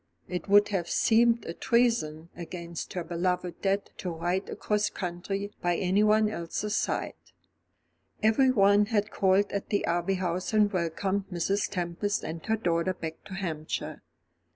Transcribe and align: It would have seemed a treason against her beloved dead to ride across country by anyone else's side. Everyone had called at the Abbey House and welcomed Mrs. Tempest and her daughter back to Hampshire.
It 0.27 0.47
would 0.47 0.69
have 0.69 0.89
seemed 0.89 1.45
a 1.45 1.53
treason 1.53 2.29
against 2.35 2.93
her 2.93 3.03
beloved 3.03 3.61
dead 3.61 3.91
to 3.97 4.09
ride 4.09 4.49
across 4.49 4.89
country 4.89 5.51
by 5.61 5.75
anyone 5.75 6.27
else's 6.27 6.75
side. 6.75 7.13
Everyone 8.23 8.87
had 8.87 9.11
called 9.11 9.51
at 9.51 9.69
the 9.69 9.85
Abbey 9.85 10.15
House 10.15 10.53
and 10.53 10.73
welcomed 10.73 11.25
Mrs. 11.31 11.69
Tempest 11.69 12.23
and 12.23 12.43
her 12.47 12.57
daughter 12.57 12.95
back 12.95 13.23
to 13.25 13.35
Hampshire. 13.35 14.01